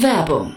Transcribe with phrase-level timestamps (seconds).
[0.00, 0.56] Werbung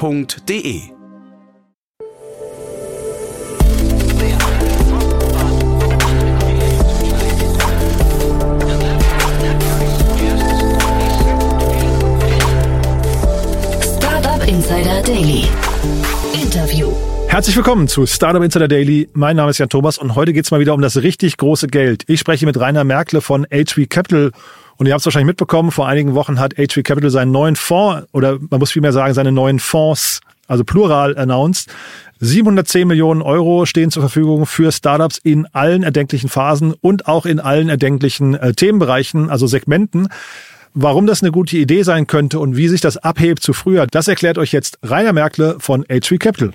[0.00, 0.82] f.de.
[13.80, 15.44] Startup Insider Daily.
[16.32, 16.92] Interview.
[17.28, 19.08] Herzlich willkommen zu Startup Insider Daily.
[19.12, 21.68] Mein Name ist Jan Thomas und heute geht es mal wieder um das richtig große
[21.68, 22.04] Geld.
[22.08, 24.32] Ich spreche mit Rainer Merkle von HV Capital
[24.76, 28.06] und ihr habt es wahrscheinlich mitbekommen, vor einigen Wochen hat HV Capital seinen neuen Fonds,
[28.12, 31.68] oder man muss vielmehr sagen, seine neuen Fonds, also plural announced.
[32.20, 37.40] 710 Millionen Euro stehen zur Verfügung für Startups in allen erdenklichen Phasen und auch in
[37.40, 40.08] allen erdenklichen äh, Themenbereichen, also Segmenten.
[40.74, 44.08] Warum das eine gute Idee sein könnte und wie sich das abhebt zu früher, das
[44.08, 46.52] erklärt euch jetzt Rainer Merkle von HV Capital.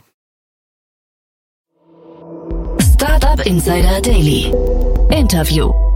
[2.94, 4.52] Startup Insider Daily.
[5.10, 5.89] Interview.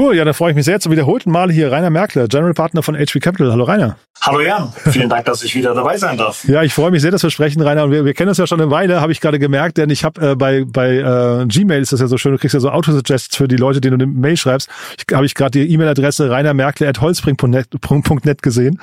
[0.00, 0.80] Cool, ja, da freue ich mich sehr.
[0.80, 3.52] Zum wiederholten Mal hier Rainer Merkle, General Partner von HV Capital.
[3.52, 3.98] Hallo Rainer.
[4.22, 6.48] Hallo Jan, vielen Dank, dass ich wieder dabei sein darf.
[6.48, 7.84] Ja, ich freue mich sehr, dass wir sprechen, Rainer.
[7.84, 10.02] Und wir, wir kennen uns ja schon eine Weile, habe ich gerade gemerkt, denn ich
[10.02, 12.70] habe äh, bei, bei äh, Gmail ist das ja so schön, du kriegst ja so
[12.70, 14.70] Autosuggests für die Leute, denen du eine Mail schreibst.
[14.96, 18.80] Ich habe ich gerade die E-Mail-Adresse rainermerkle.holzbring.net gesehen.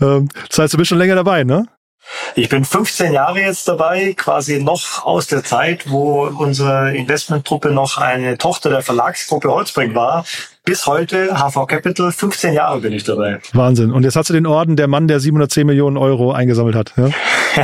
[0.00, 1.66] Ähm, das heißt, du bist schon länger dabei, ne?
[2.34, 7.98] Ich bin 15 Jahre jetzt dabei, quasi noch aus der Zeit, wo unsere Investmenttruppe noch
[7.98, 10.24] eine Tochter der Verlagsgruppe Holzbrink war
[10.64, 13.40] bis heute HV Capital, 15 Jahre bin ich dabei.
[13.52, 13.92] Wahnsinn.
[13.92, 16.92] Und jetzt hast du den Orden der Mann, der 710 Millionen Euro eingesammelt hat.
[16.96, 17.08] Ja,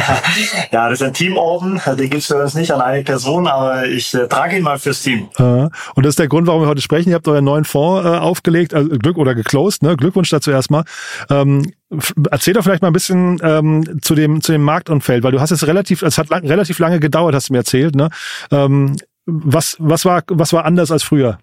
[0.73, 1.81] ja das ist ein Teamorden.
[1.99, 5.03] Den gibt's für uns nicht an eine Person, aber ich äh, trage ihn mal fürs
[5.03, 5.29] Team.
[5.39, 5.71] Und
[6.05, 7.11] das ist der Grund, warum wir heute sprechen.
[7.11, 9.97] Ihr habt euren neuen Fonds äh, aufgelegt, also Glück oder geclosed, ne?
[9.97, 10.85] Glückwunsch dazu erstmal.
[11.31, 11.71] Ähm,
[12.31, 15.53] Erzähl doch vielleicht mal ein bisschen ähm, zu dem zu dem Marktumfeld, weil du hast
[15.53, 17.95] es relativ, es hat lang, relativ lange gedauert, hast du mir erzählt.
[17.95, 18.11] Ne?
[18.51, 18.97] Ähm,
[19.27, 21.39] was was war was war anders als früher?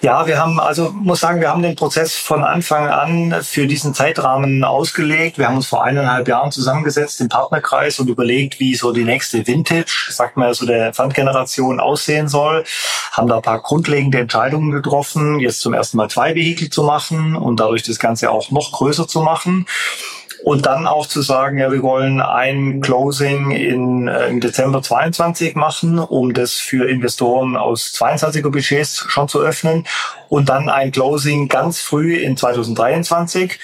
[0.00, 3.94] Ja, wir haben, also muss sagen, wir haben den Prozess von Anfang an für diesen
[3.94, 5.38] Zeitrahmen ausgelegt.
[5.38, 9.44] Wir haben uns vor eineinhalb Jahren zusammengesetzt im Partnerkreis und überlegt, wie so die nächste
[9.44, 12.62] Vintage, sagt man ja so der Fundgeneration aussehen soll.
[13.10, 17.34] Haben da ein paar grundlegende Entscheidungen getroffen, jetzt zum ersten Mal zwei Vehikel zu machen
[17.34, 19.66] und dadurch das Ganze auch noch größer zu machen.
[20.42, 25.54] Und dann auch zu sagen, ja, wir wollen ein Closing in, äh, im Dezember 22
[25.56, 29.84] machen, um das für Investoren aus 22er Budgets schon zu öffnen.
[30.28, 33.58] Und dann ein Closing ganz früh in 2023,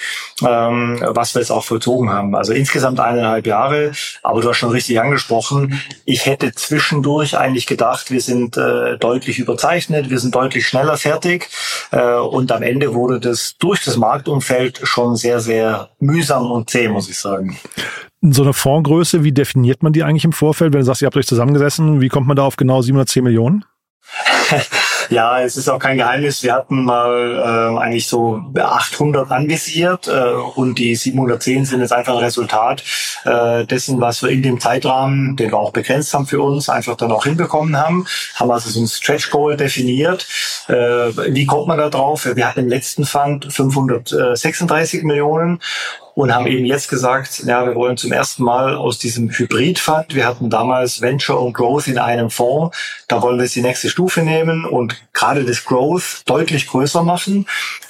[0.45, 2.35] ähm, was wir jetzt auch vollzogen haben.
[2.35, 3.91] Also insgesamt eineinhalb Jahre.
[4.23, 5.81] Aber du hast schon richtig angesprochen.
[6.05, 11.49] Ich hätte zwischendurch eigentlich gedacht, wir sind äh, deutlich überzeichnet, wir sind deutlich schneller fertig.
[11.91, 16.87] Äh, und am Ende wurde das durch das Marktumfeld schon sehr, sehr mühsam und zäh,
[16.87, 17.57] muss ich sagen.
[18.21, 20.73] So eine Fondsgröße, wie definiert man die eigentlich im Vorfeld?
[20.73, 23.65] Wenn du sagst, ihr habt euch zusammengesessen, wie kommt man da auf genau 710 Millionen?
[25.09, 26.43] ja, es ist auch kein Geheimnis.
[26.43, 32.13] Wir hatten mal äh, eigentlich so 800 anvisiert äh, und die 710 sind jetzt einfach
[32.13, 32.83] ein Resultat
[33.25, 36.95] äh, dessen, was wir in dem Zeitrahmen, den wir auch begrenzt haben für uns, einfach
[36.95, 38.05] dann auch hinbekommen haben.
[38.35, 40.27] Haben also so ein Stretch Goal definiert.
[40.67, 40.73] Äh,
[41.33, 42.27] wie kommt man da drauf?
[42.33, 45.59] Wir hatten im letzten Fund 536 Millionen
[46.15, 50.25] und haben eben jetzt gesagt, ja, wir wollen zum ersten Mal aus diesem Hybrid-Fund, wir
[50.25, 52.75] hatten damals Venture und Growth in einem Fonds,
[53.07, 57.45] da wollen wir jetzt die nächste Stufe nehmen und gerade das Growth deutlich größer machen.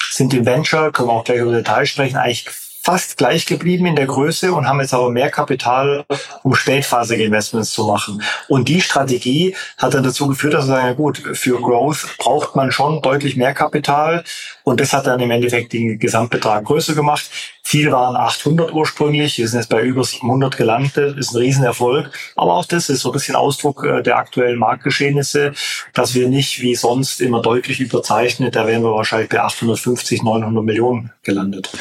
[0.10, 2.48] Sind im Venture, können wir auch gleich über Details sprechen, eigentlich
[2.86, 6.06] fast gleich geblieben in der Größe und haben jetzt aber mehr Kapital,
[6.44, 8.22] um spätphasige Investments zu machen.
[8.48, 12.56] Und die Strategie hat dann dazu geführt, dass wir sagen, ja gut, für Growth braucht
[12.56, 14.24] man schon deutlich mehr Kapital.
[14.64, 17.28] Und das hat dann im Endeffekt den Gesamtbetrag größer gemacht.
[17.64, 19.40] Ziel waren 800 ursprünglich.
[19.40, 21.18] Wir sind jetzt bei über 700 gelandet.
[21.18, 22.12] Ist ein Riesenerfolg.
[22.36, 25.54] Aber auch das ist so ein bisschen Ausdruck äh, der aktuellen Marktgeschehnisse,
[25.96, 28.56] dass wir nicht wie sonst immer deutlich überzeichnet.
[28.56, 31.72] Da wären wir wahrscheinlich bei 850, 900 Millionen gelandet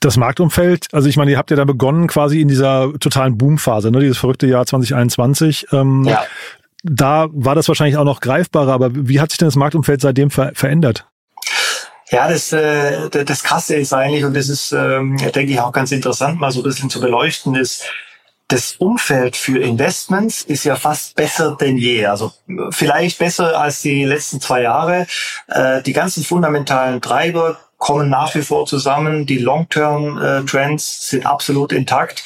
[0.00, 3.90] das Marktumfeld, also ich meine, ihr habt ja da begonnen quasi in dieser totalen Boomphase,
[3.90, 5.68] ne, dieses verrückte Jahr 2021.
[5.72, 6.24] Ähm, ja.
[6.82, 10.30] Da war das wahrscheinlich auch noch greifbarer, aber wie hat sich denn das Marktumfeld seitdem
[10.30, 11.06] ver verändert?
[12.10, 15.92] Ja, das, äh, das Krasse ist eigentlich, und das ist, ähm, denke ich, auch ganz
[15.92, 17.84] interessant, mal so ein bisschen zu beleuchten, ist,
[18.48, 22.06] das Umfeld für Investments ist ja fast besser denn je.
[22.06, 22.32] Also
[22.70, 25.06] vielleicht besser als die letzten zwei Jahre.
[25.46, 29.26] Äh, die ganzen fundamentalen Treiber, kommen nach wie vor zusammen.
[29.26, 32.22] Die Long-Term-Trends sind absolut intakt.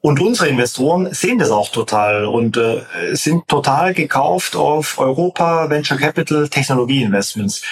[0.00, 2.82] Und unsere Investoren sehen das auch total und äh,
[3.12, 7.62] sind total gekauft auf Europa Venture Capital Technologie Investments.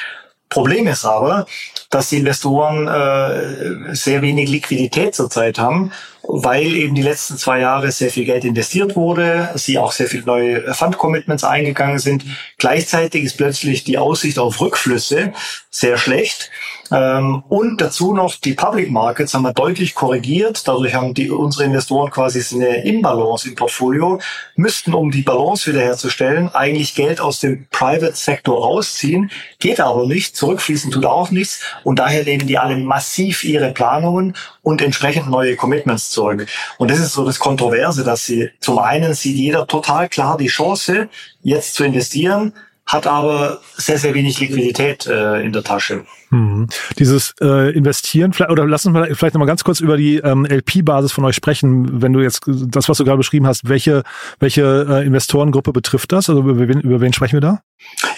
[0.49, 1.47] Problem ist aber,
[1.91, 5.93] dass die Investoren äh, sehr wenig Liquidität zurzeit haben,
[6.23, 10.23] weil eben die letzten zwei Jahre sehr viel Geld investiert wurde, sie auch sehr viel
[10.25, 12.25] neue Fund-Commitments eingegangen sind.
[12.59, 15.33] Gleichzeitig ist plötzlich die Aussicht auf Rückflüsse
[15.71, 16.51] sehr schlecht.
[16.91, 20.67] Ähm, und dazu noch die Public Markets haben wir deutlich korrigiert.
[20.67, 24.21] Dadurch haben die, unsere Investoren quasi eine Imbalance im Portfolio,
[24.55, 29.31] müssten, um die Balance wiederherzustellen, eigentlich Geld aus dem Private Sektor rausziehen.
[29.59, 30.37] Geht aber nicht.
[30.37, 31.61] Zurückfließen tut auch nichts.
[31.85, 36.47] Und daher nehmen die alle massiv ihre Planungen und entsprechend neue Commitments zurück.
[36.79, 40.47] Und das ist so das Kontroverse, dass sie zum einen sieht jeder total klar die
[40.47, 41.09] Chance,
[41.43, 42.53] jetzt zu investieren,
[42.87, 46.05] hat aber sehr, sehr wenig Liquidität äh, in der Tasche.
[46.31, 46.69] Mhm.
[46.99, 50.17] Dieses äh, Investieren, vielleicht, oder lass uns mal vielleicht noch mal ganz kurz über die
[50.19, 54.05] ähm, LP-Basis von euch sprechen, wenn du jetzt das, was du gerade beschrieben hast, welche,
[54.39, 56.31] welche äh, Investorengruppe betrifft das?
[56.31, 57.61] Also über wen, über wen sprechen wir da?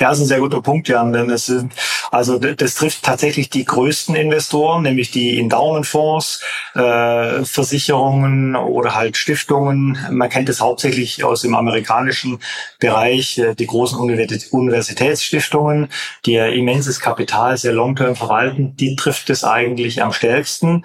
[0.01, 1.73] Ja, das ist ein sehr guter Punkt, Jan, denn es sind,
[2.11, 6.43] also das trifft tatsächlich die größten Investoren, nämlich die Endowmentfonds,
[6.75, 9.99] äh, Versicherungen oder halt Stiftungen.
[10.11, 12.39] Man kennt es hauptsächlich aus dem amerikanischen
[12.79, 15.89] Bereich, äh, die großen Universitätsstiftungen,
[16.25, 20.85] die ja immenses Kapital sehr long-term verwalten, die trifft es eigentlich am stärksten.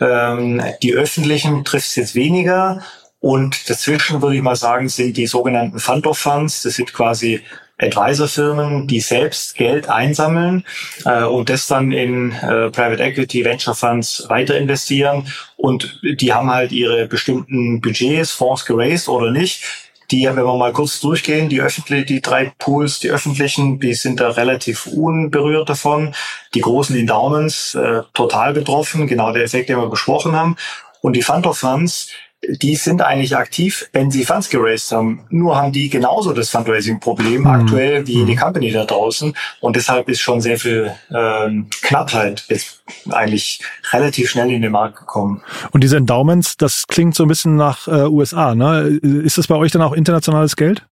[0.00, 2.82] Ähm, die öffentlichen trifft es jetzt weniger.
[3.20, 6.62] Und dazwischen würde ich mal sagen, sind die sogenannten Fund of Funds.
[6.62, 7.42] Das sind quasi
[7.78, 10.64] Advisor-Firmen, die selbst Geld einsammeln
[11.04, 15.26] äh, und das dann in äh, Private Equity, Venture Funds weiter investieren.
[15.56, 19.64] Und die haben halt ihre bestimmten Budgets, Fonds geraced oder nicht.
[20.10, 24.20] Die, wenn wir mal kurz durchgehen, die öffentlichen, die drei Pools, die öffentlichen, die sind
[24.20, 26.14] da relativ unberührt davon.
[26.54, 30.56] Die großen Endowments äh, total betroffen, genau der Effekt, den wir besprochen haben.
[31.00, 32.10] Und die Fund of Funds,
[32.48, 35.24] die sind eigentlich aktiv, wenn sie Funds geraced haben.
[35.30, 37.46] Nur haben die genauso das Fundraising-Problem mhm.
[37.46, 38.26] aktuell wie mhm.
[38.26, 39.34] die Company da draußen.
[39.60, 43.60] Und deshalb ist schon sehr viel ähm, Knappheit jetzt eigentlich
[43.92, 45.42] relativ schnell in den Markt gekommen.
[45.72, 48.54] Und diese Endowments, das klingt so ein bisschen nach äh, USA.
[48.54, 49.00] Ne?
[49.02, 50.86] Ist das bei euch dann auch internationales Geld?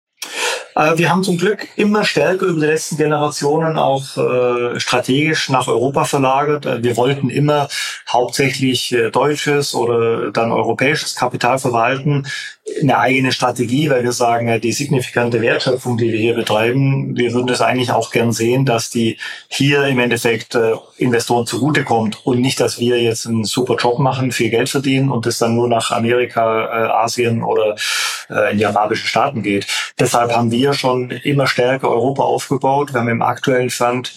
[0.75, 5.67] Äh, wir haben zum Glück immer stärker über die letzten Generationen auch äh, strategisch nach
[5.67, 6.65] Europa verlagert.
[6.65, 7.67] Äh, wir wollten immer
[8.07, 12.27] hauptsächlich äh, deutsches oder dann europäisches Kapital verwalten
[12.81, 17.47] eine eigene Strategie, weil wir sagen, die signifikante Wertschöpfung, die wir hier betreiben, wir würden
[17.47, 19.17] das eigentlich auch gern sehen, dass die
[19.47, 24.31] hier im Endeffekt äh, Investoren zugutekommt und nicht, dass wir jetzt einen super Job machen,
[24.31, 27.75] viel Geld verdienen und das dann nur nach Amerika, äh, Asien oder
[28.29, 29.67] äh, in die arabischen Staaten geht.
[29.99, 32.93] Deshalb haben wir schon immer stärker Europa aufgebaut.
[32.93, 34.13] Wir haben im aktuellen Fund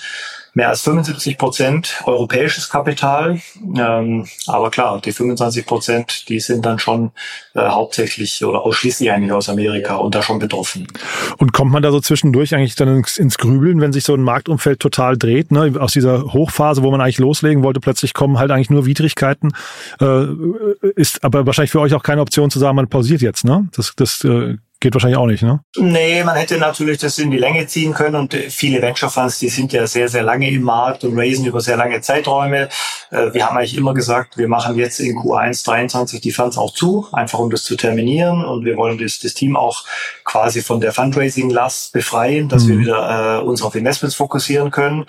[0.55, 3.41] mehr als 75 Prozent europäisches Kapital.
[3.77, 7.13] Ähm, aber klar, die 25 Prozent, die sind dann schon
[7.55, 10.87] äh, hauptsächlich oder ausschließlich eigentlich aus Amerika und da schon betroffen.
[11.39, 14.23] Und kommt man da so zwischendurch eigentlich dann ins, ins Grübeln, wenn sich so ein
[14.23, 15.53] Marktumfeld total dreht?
[15.53, 15.75] Ne?
[15.79, 19.53] Aus dieser Hochphase, wo man eigentlich loslegen wollte, plötzlich kommen halt eigentlich nur Widrigkeiten.
[20.01, 20.27] Äh,
[20.97, 23.45] ist aber wahrscheinlich für euch auch keine Option zu sagen, man pausiert jetzt.
[23.45, 23.69] Ne?
[23.75, 25.61] Das, das äh, Geht wahrscheinlich auch nicht, ne?
[25.77, 29.39] Nee, man hätte natürlich das in die Länge ziehen können und äh, viele Venture Funds,
[29.39, 32.69] die sind ja sehr, sehr lange im Markt und raisen über sehr lange Zeiträume.
[33.13, 36.75] Äh, wir haben eigentlich immer gesagt, wir machen jetzt in Q1 23 die Funds auch
[36.75, 39.85] zu, einfach um das zu terminieren und wir wollen das, das Team auch
[40.25, 42.69] quasi von der Fundraising-Last befreien, dass mhm.
[42.71, 45.03] wir wieder äh, uns auf Investments fokussieren können.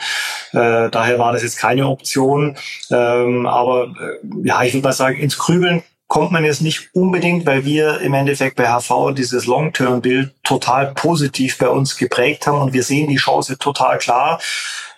[0.51, 2.57] Äh, daher war das jetzt keine Option.
[2.91, 5.81] Ähm, aber äh, ja, ich würde mal sagen, ins Grübeln
[6.13, 11.57] kommt man jetzt nicht unbedingt, weil wir im Endeffekt bei HV dieses Long-Term-Bild total positiv
[11.57, 14.39] bei uns geprägt haben und wir sehen die Chance total klar.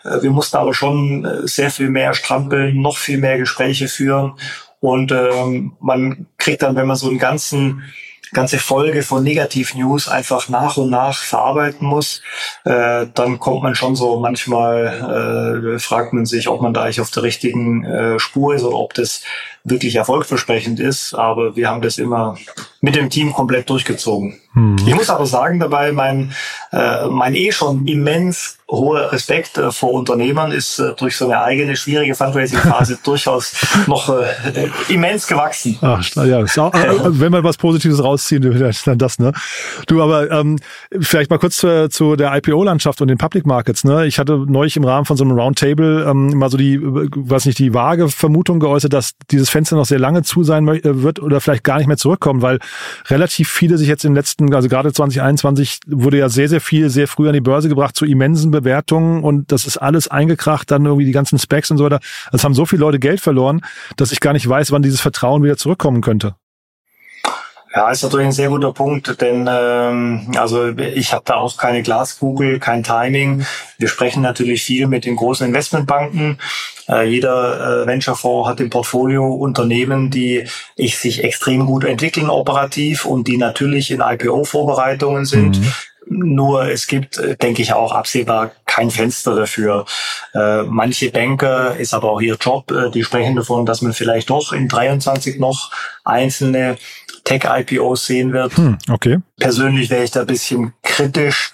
[0.03, 4.34] Äh, wir mussten aber schon äh, sehr viel mehr strampeln, noch viel mehr Gespräche führen
[4.81, 7.84] und ähm, man kriegt dann, wenn man so einen ganzen
[8.32, 12.22] ganze Folge von Negativ-News einfach nach und nach verarbeiten muss,
[12.63, 17.01] äh, dann kommt man schon so manchmal, äh, fragt man sich, ob man da eigentlich
[17.01, 19.22] auf der richtigen äh, Spur ist oder ob das
[19.63, 21.13] wirklich erfolgversprechend ist.
[21.13, 22.38] Aber wir haben das immer
[22.86, 24.36] mit dem Team komplett durchgezogen.
[24.54, 24.75] Hm.
[24.86, 26.34] Ich muss aber sagen dabei, mein,
[26.72, 31.42] äh, mein eh schon immens hoher Respekt äh, vor Unternehmern ist äh, durch so eine
[31.42, 33.56] eigene schwierige Fundraising-Phase durchaus
[33.88, 35.80] noch äh, immens gewachsen.
[35.82, 36.88] Ach, ja, auch, äh,
[37.20, 39.34] wenn man was Positives rausziehen will, dann das, ne?
[39.88, 40.60] Du, aber ähm,
[41.00, 44.06] vielleicht mal kurz zu, zu der IPO-Landschaft und den Public Markets, ne?
[44.06, 47.58] Ich hatte neulich im Rahmen von so einem Roundtable ähm, mal so die, was nicht,
[47.58, 51.63] die vage Vermutung geäußert, dass dieses Fenster noch sehr lange zu sein wird oder vielleicht
[51.63, 52.60] gar nicht mehr zurückkommen, weil
[53.08, 57.08] relativ viele sich jetzt im letzten, also gerade 2021 wurde ja sehr, sehr viel sehr
[57.08, 61.05] früh an die Börse gebracht zu immensen Bewertungen und das ist alles eingekracht, dann irgendwie
[61.05, 62.00] die ganzen Specs und so weiter.
[62.32, 63.62] Es haben so viele Leute Geld verloren,
[63.98, 66.36] dass ich gar nicht weiß, wann dieses Vertrauen wieder zurückkommen könnte.
[67.75, 71.84] Ja, ist natürlich ein sehr guter Punkt, denn ähm, also ich habe da auch keine
[71.84, 73.46] Glaskugel, kein Timing.
[73.77, 76.39] Wir sprechen natürlich viel mit den großen Investmentbanken.
[76.88, 83.06] Äh, jeder äh, Venture-Fonds hat im Portfolio Unternehmen, die ich sich extrem gut entwickeln operativ
[83.06, 85.60] und die natürlich in IPO-Vorbereitungen sind.
[85.60, 85.74] Mhm.
[86.08, 89.86] Nur es gibt, äh, denke ich, auch absehbar kein Fenster dafür.
[90.34, 94.30] Äh, manche Banker, ist aber auch ihr Job, äh, die sprechen davon, dass man vielleicht
[94.30, 95.72] doch in 23 noch
[96.04, 96.77] einzelne
[97.24, 98.56] Tech-IPOs sehen wird.
[98.56, 99.18] Hm, okay.
[99.39, 101.51] Persönlich wäre ich da ein bisschen kritisch.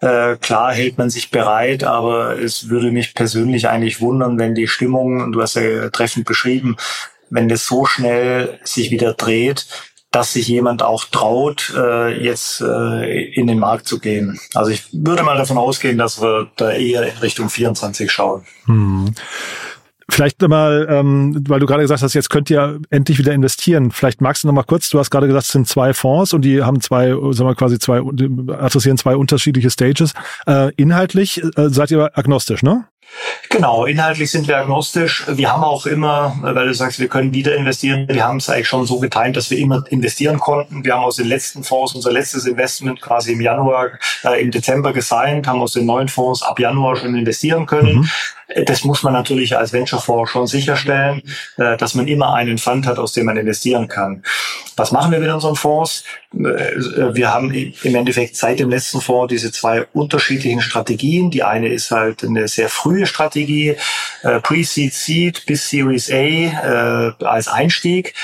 [0.00, 4.66] Äh, klar hält man sich bereit, aber es würde mich persönlich eigentlich wundern, wenn die
[4.66, 6.76] Stimmung, du hast ja treffend beschrieben,
[7.28, 9.66] wenn das so schnell sich wieder dreht,
[10.10, 14.40] dass sich jemand auch traut, äh, jetzt äh, in den Markt zu gehen.
[14.54, 18.44] Also ich würde mal davon ausgehen, dass wir da eher in Richtung 24 schauen.
[18.64, 19.14] Hm.
[20.10, 23.90] Vielleicht mal, ähm, weil du gerade gesagt hast, jetzt könnt ihr endlich wieder investieren.
[23.90, 26.42] Vielleicht magst du noch mal kurz, du hast gerade gesagt, es sind zwei Fonds und
[26.42, 30.12] die haben zwei, sagen wir quasi zwei, adressieren zwei unterschiedliche Stages.
[30.46, 32.86] Äh, inhaltlich äh, seid ihr agnostisch, ne?
[33.48, 35.24] Genau, inhaltlich sind wir agnostisch.
[35.28, 38.68] Wir haben auch immer, weil du sagst, wir können wieder investieren, wir haben es eigentlich
[38.68, 40.84] schon so getimt, dass wir immer investieren konnten.
[40.84, 43.90] Wir haben aus den letzten Fonds unser letztes Investment quasi im Januar,
[44.22, 47.98] äh, im Dezember gesigned, haben aus den neuen Fonds ab Januar schon investieren können.
[47.98, 48.10] Mhm.
[48.66, 51.22] Das muss man natürlich als Venture-Fonds schon sicherstellen,
[51.56, 54.22] äh, dass man immer einen Fund hat, aus dem man investieren kann.
[54.76, 56.04] Was machen wir mit unseren Fonds?
[56.34, 61.30] Äh, wir haben im Endeffekt seit dem letzten Fonds diese zwei unterschiedlichen Strategien.
[61.30, 63.76] Die eine ist halt eine sehr frühe Strategie,
[64.22, 68.14] äh, Pre-Seed, Seed bis Series A als Einstieg.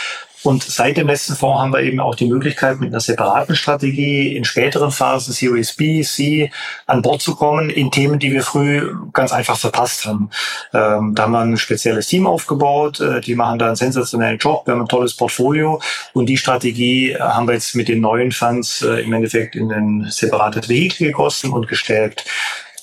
[0.43, 4.37] Und seit dem letzten Fonds haben wir eben auch die Möglichkeit, mit einer separaten Strategie
[4.37, 6.51] in späteren Phasen, Series B, C,
[6.87, 10.31] an Bord zu kommen, in Themen, die wir früh ganz einfach verpasst haben.
[10.73, 14.67] Ähm, da haben wir ein spezielles Team aufgebaut, äh, die machen da einen sensationellen Job,
[14.67, 15.81] wir haben ein tolles Portfolio
[16.13, 20.07] und die Strategie haben wir jetzt mit den neuen Funds äh, im Endeffekt in ein
[20.11, 22.25] separates Vehikel gegossen und gestärkt.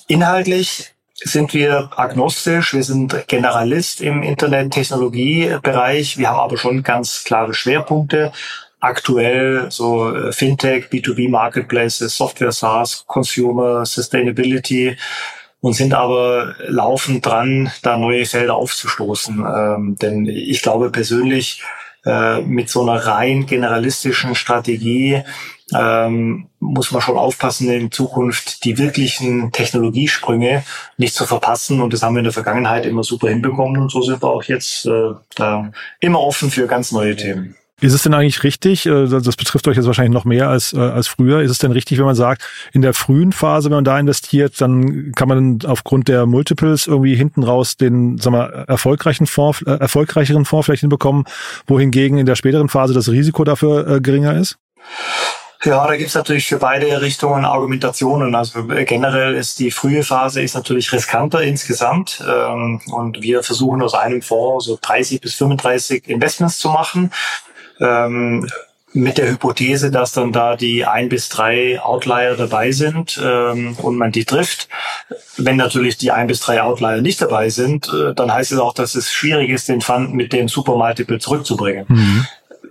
[0.06, 6.18] Inhaltlich sind wir agnostisch, wir sind Generalist im Internet-Technologie-Bereich.
[6.18, 8.32] Wir haben aber schon ganz klare Schwerpunkte.
[8.80, 14.96] Aktuell so äh, Fintech, B2B Marketplaces, Software SaaS, Consumer, Sustainability
[15.60, 19.38] und sind aber laufend dran, da neue Felder aufzustoßen.
[19.38, 21.62] Ähm, denn ich glaube persönlich,
[22.04, 25.22] äh, mit so einer rein generalistischen Strategie
[25.72, 30.64] ähm, muss man schon aufpassen, in Zukunft die wirklichen Technologiesprünge
[30.98, 31.80] nicht zu verpassen.
[31.80, 33.80] Und das haben wir in der Vergangenheit immer super hinbekommen.
[33.80, 37.56] Und so sind wir auch jetzt äh, da immer offen für ganz neue Themen.
[37.80, 40.78] Ist es denn eigentlich richtig, äh, das betrifft euch jetzt wahrscheinlich noch mehr als, äh,
[40.78, 42.42] als früher, ist es denn richtig, wenn man sagt,
[42.72, 47.16] in der frühen Phase, wenn man da investiert, dann kann man aufgrund der Multiples irgendwie
[47.16, 51.24] hinten raus den sag mal, erfolgreichen Fonds, äh, erfolgreicheren Fonds vielleicht hinbekommen,
[51.66, 54.56] wohingegen in der späteren Phase das Risiko dafür geringer ist?
[55.64, 58.34] Ja, da gibt's natürlich für beide Richtungen Argumentationen.
[58.34, 62.22] Also generell ist die frühe Phase ist natürlich riskanter insgesamt.
[62.26, 67.10] Ähm, und wir versuchen aus einem Fonds so 30 bis 35 Investments zu machen.
[67.80, 68.46] Ähm,
[68.94, 73.96] mit der Hypothese, dass dann da die ein bis drei Outlier dabei sind ähm, und
[73.96, 74.68] man die trifft.
[75.36, 78.72] Wenn natürlich die ein bis drei Outlier nicht dabei sind, äh, dann heißt es auch,
[78.72, 81.86] dass es schwierig ist, den Fund mit dem Super Multiple zurückzubringen.
[81.88, 82.26] Mhm.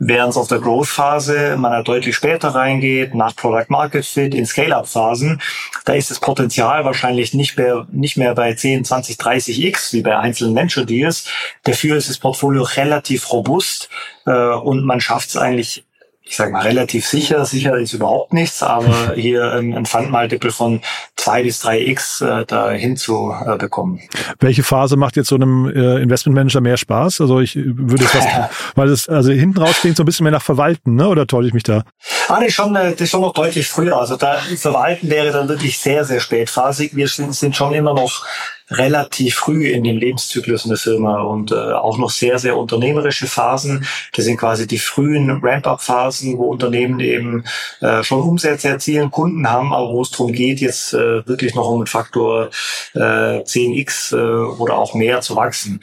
[0.05, 4.45] Während es auf der Growth-Phase man da deutlich später reingeht, nach Product Market Fit, in
[4.45, 5.41] Scale-Up-Phasen,
[5.85, 10.01] da ist das Potenzial wahrscheinlich nicht mehr, nicht mehr bei 10, 20, 30 X wie
[10.01, 11.29] bei einzelnen Venture Deals.
[11.63, 13.89] Dafür ist das Portfolio relativ robust
[14.25, 15.85] äh, und man schafft es eigentlich
[16.33, 17.45] ich sage mal, relativ sicher.
[17.45, 20.81] Sicher ist überhaupt nichts, aber hier ein, ein Fund-Multiple von
[21.15, 23.99] zwei bis drei X äh, da hinzubekommen.
[23.99, 27.21] Äh, Welche Phase macht jetzt so einem äh, Investmentmanager mehr Spaß?
[27.21, 28.27] Also ich würde es fast,
[28.75, 31.07] weil es also hinten raus klingt so ein bisschen mehr nach Verwalten, ne?
[31.07, 31.83] Oder täusche ich mich da?
[32.27, 33.95] Ah, das ist schon, äh, das ist schon noch deutlich früher.
[33.95, 36.95] Also da Verwalten wäre dann wirklich sehr, sehr spätphasig.
[36.95, 38.25] Wir sind, sind schon immer noch
[38.73, 43.85] relativ früh in den Lebenszyklus der Firma und äh, auch noch sehr, sehr unternehmerische Phasen.
[44.13, 47.43] Das sind quasi die frühen Ramp-up-Phasen, wo Unternehmen eben
[47.81, 51.69] äh, schon Umsätze erzielen, Kunden haben, aber wo es darum geht, jetzt äh, wirklich noch
[51.69, 52.49] um einen Faktor
[52.95, 55.81] äh, 10x äh, oder auch mehr zu wachsen.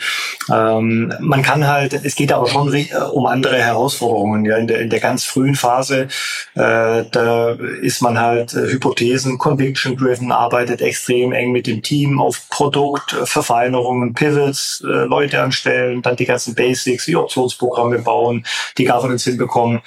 [0.50, 4.44] Ähm, man kann halt, es geht aber schon äh, um andere Herausforderungen.
[4.44, 6.08] Ja, in der, in der ganz frühen Phase,
[6.54, 7.50] äh, da
[7.82, 13.12] ist man halt äh, Hypothesen, Conviction-driven, arbeitet extrem eng mit dem Team auf Produkt Produkt,
[13.12, 18.44] äh, Verfeinerungen, Pivots, äh, Leute anstellen, dann die ganzen Basics, wie Optionsprogramme bauen,
[18.78, 19.80] die Governance hinbekommen.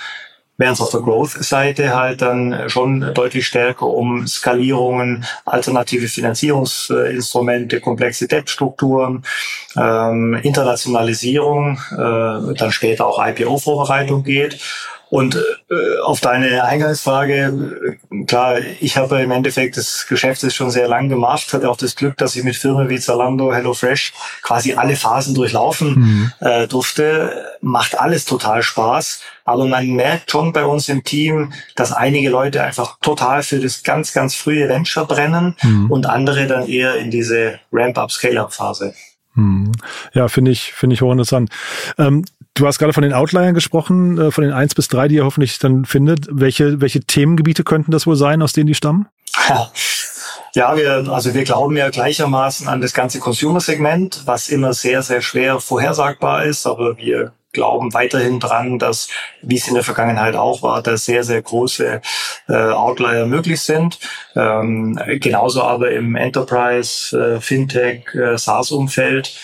[0.56, 8.28] während es auf der Growth-Seite halt dann schon deutlich stärker um Skalierungen, alternative Finanzierungsinstrumente, komplexe
[8.28, 9.24] Debtstrukturen,
[9.76, 14.60] ähm, Internationalisierung, äh, dann später auch IPO-Vorbereitung geht.
[15.14, 20.72] Und äh, auf deine Eingangsfrage, äh, klar, ich habe im Endeffekt das Geschäft ist schon
[20.72, 24.74] sehr lang gemacht, hatte auch das Glück, dass ich mit Firmen wie Zalando, HelloFresh quasi
[24.74, 26.32] alle Phasen durchlaufen mhm.
[26.40, 27.46] äh, durfte.
[27.62, 29.22] Macht alles total Spaß.
[29.46, 33.84] Aber man merkt schon bei uns im Team, dass einige Leute einfach total für das
[33.84, 35.92] ganz, ganz frühe Venture brennen mhm.
[35.92, 38.96] und andere dann eher in diese Ramp-up, Scale-up-Phase.
[39.36, 39.74] Mhm.
[40.14, 41.52] Ja, finde ich, finde ich hochinteressant.
[42.00, 45.16] Ähm, Du hast gerade von den Outliern gesprochen, äh, von den eins bis drei, die
[45.16, 46.28] ihr hoffentlich dann findet.
[46.30, 49.08] Welche, welche Themengebiete könnten das wohl sein, aus denen die stammen?
[50.56, 55.22] Ja, wir, also wir glauben ja gleichermaßen an das ganze Consumer-Segment, was immer sehr, sehr
[55.22, 59.10] schwer vorhersagbar ist, aber wir glauben weiterhin dran, dass,
[59.42, 62.02] wie es in der Vergangenheit auch war, dass sehr, sehr große
[62.50, 64.00] äh, Outlier möglich sind.
[64.36, 69.36] Ähm, genauso aber im Enterprise, äh, Fintech, äh, SaaS-Umfeld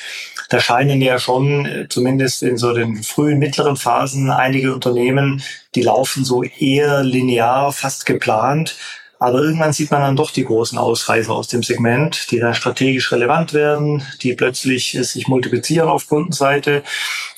[0.49, 5.43] da scheinen ja schon, äh, zumindest in so den frühen, mittleren Phasen, einige Unternehmen,
[5.75, 8.75] die laufen so eher linear, fast geplant.
[9.19, 13.11] Aber irgendwann sieht man dann doch die großen Ausreißer aus dem Segment, die dann strategisch
[13.11, 16.83] relevant werden, die plötzlich äh, sich multiplizieren auf Kundenseite.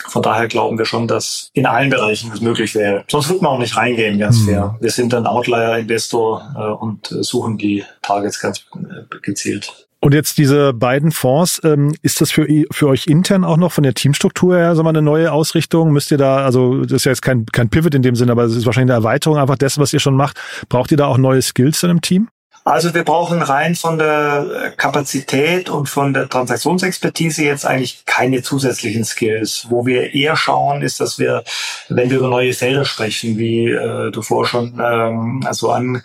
[0.07, 3.03] Von daher glauben wir schon, dass in allen Bereichen es möglich wäre.
[3.09, 4.45] Sonst wird man auch nicht reingehen, ganz mhm.
[4.45, 4.77] fair.
[4.79, 9.87] Wir sind ein Outlier-Investor äh, und äh, suchen die Targets ganz äh, gezielt.
[10.03, 13.83] Und jetzt diese beiden Fonds, ähm, ist das für, für euch intern auch noch von
[13.83, 15.91] der Teamstruktur her sagen wir, eine neue Ausrichtung?
[15.91, 18.45] Müsst ihr da, also das ist ja jetzt kein, kein Pivot in dem Sinne, aber
[18.45, 20.41] es ist wahrscheinlich eine Erweiterung einfach dessen, was ihr schon macht.
[20.69, 22.29] Braucht ihr da auch neue Skills in einem Team?
[22.63, 29.03] Also wir brauchen rein von der Kapazität und von der Transaktionsexpertise jetzt eigentlich keine zusätzlichen
[29.03, 29.65] Skills.
[29.69, 31.43] Wo wir eher schauen, ist, dass wir,
[31.89, 36.03] wenn wir über neue Felder sprechen, wie äh, du vorher schon ähm, also an,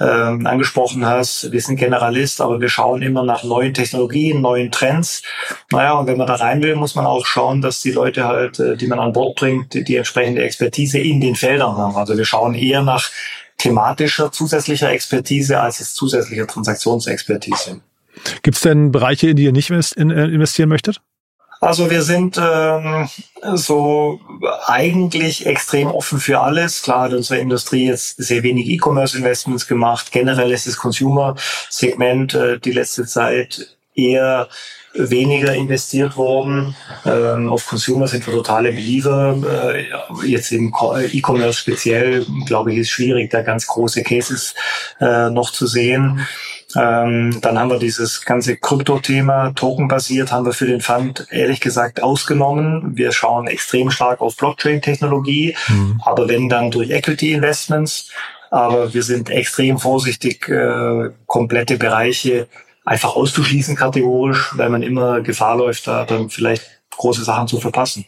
[0.00, 5.22] ähm, angesprochen hast, wir sind Generalist, aber wir schauen immer nach neuen Technologien, neuen Trends.
[5.70, 8.58] Naja, und wenn man da rein will, muss man auch schauen, dass die Leute halt,
[8.60, 11.96] äh, die man an Bord bringt, die, die entsprechende Expertise in den Feldern haben.
[11.96, 13.10] Also wir schauen eher nach
[13.58, 17.80] thematischer zusätzlicher Expertise als jetzt zusätzlicher Transaktionsexpertise.
[18.42, 21.00] Gibt es denn Bereiche, in die ihr nicht äh, investieren möchtet?
[21.60, 23.08] Also wir sind ähm,
[23.54, 24.20] so
[24.66, 26.82] eigentlich extrem offen für alles.
[26.82, 30.12] Klar hat unsere Industrie jetzt sehr wenig E-Commerce-Investments gemacht.
[30.12, 34.48] Generell ist das Consumer-Segment äh, die letzte Zeit eher
[34.94, 36.74] weniger investiert worden.
[37.04, 39.36] Ähm, auf Consumer sind wir totale Believer.
[39.74, 40.72] Äh, jetzt im
[41.12, 44.54] E-Commerce speziell, glaube ich, ist schwierig, da ganz große Cases
[45.00, 46.26] äh, noch zu sehen.
[46.76, 52.02] Ähm, dann haben wir dieses ganze Krypto-Thema, Token-basiert, haben wir für den Fund ehrlich gesagt
[52.02, 52.96] ausgenommen.
[52.96, 56.00] Wir schauen extrem stark auf Blockchain-Technologie, mhm.
[56.04, 58.10] aber wenn dann durch Equity-Investments.
[58.50, 62.48] Aber wir sind extrem vorsichtig, äh, komplette Bereiche
[62.88, 68.06] einfach auszuschließen kategorisch, weil man immer Gefahr läuft, da dann vielleicht große Sachen zu verpassen.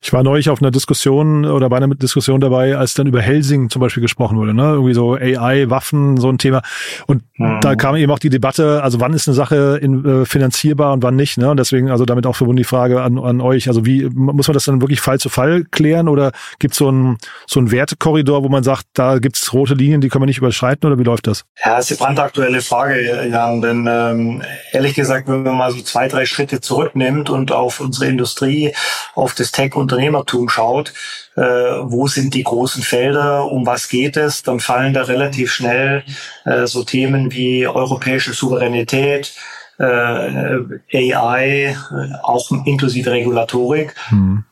[0.00, 3.68] Ich war neulich auf einer Diskussion oder bei einer Diskussion dabei, als dann über Helsing
[3.68, 4.62] zum Beispiel gesprochen wurde, ne?
[4.62, 6.62] Irgendwie so AI, Waffen, so ein Thema.
[7.08, 7.60] Und mhm.
[7.60, 11.02] da kam eben auch die Debatte, also wann ist eine Sache in, äh, finanzierbar und
[11.02, 11.50] wann nicht, ne?
[11.50, 13.66] Und deswegen also damit auch verbunden die Frage an, an euch.
[13.66, 16.30] Also wie muss man das dann wirklich Fall zu Fall klären oder
[16.60, 20.10] gibt es so ein so ein Wertekorridor, wo man sagt, da gibt's rote Linien, die
[20.10, 21.44] können wir nicht überschreiten oder wie läuft das?
[21.64, 25.80] Ja, das ist eine brandaktuelle Frage, Jan, denn ähm, ehrlich gesagt, wenn man mal so
[25.82, 28.72] zwei, drei Schritte zurücknimmt und auf unsere Industrie,
[29.16, 30.92] auf das Tech und Unternehmertum schaut,
[31.36, 36.04] äh, wo sind die großen Felder, um was geht es, dann fallen da relativ schnell
[36.44, 39.32] äh, so Themen wie europäische Souveränität,
[39.78, 40.58] äh,
[40.92, 41.76] AI,
[42.22, 44.44] auch inklusive Regulatorik, mhm.